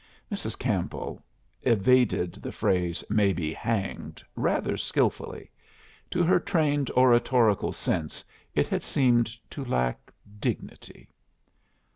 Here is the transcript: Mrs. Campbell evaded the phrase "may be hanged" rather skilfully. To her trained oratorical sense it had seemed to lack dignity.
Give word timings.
Mrs. 0.31 0.57
Campbell 0.57 1.21
evaded 1.61 2.33
the 2.33 2.51
phrase 2.51 3.03
"may 3.07 3.33
be 3.33 3.53
hanged" 3.53 4.23
rather 4.35 4.75
skilfully. 4.75 5.51
To 6.09 6.23
her 6.23 6.39
trained 6.39 6.89
oratorical 6.97 7.71
sense 7.71 8.25
it 8.55 8.65
had 8.65 8.81
seemed 8.81 9.37
to 9.51 9.63
lack 9.63 10.11
dignity. 10.39 11.07